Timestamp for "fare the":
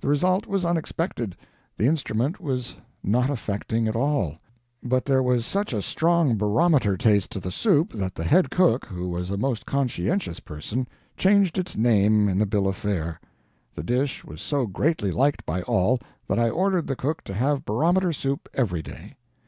12.74-13.84